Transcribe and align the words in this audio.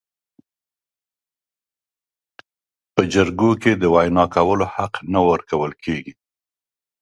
په 2.93 3.01
جرګو 3.13 3.51
کې 3.61 3.71
د 3.81 3.83
وینا 3.93 4.25
کولو 4.35 4.65
حق 4.75 4.93
نه 5.13 5.19
ورکول 5.29 5.71
کیږي. 5.83 6.13